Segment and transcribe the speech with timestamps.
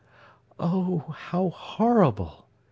[0.59, 2.47] "Oh, how horrible!"